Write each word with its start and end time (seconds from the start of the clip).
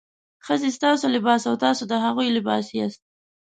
ښځې 0.45 0.69
ستاسو 0.77 1.05
لباس 1.15 1.41
او 1.49 1.55
تاسې 1.63 1.83
د 1.87 1.93
هغوی 2.05 2.27
لباس 2.37 2.65
یاست. 2.77 3.01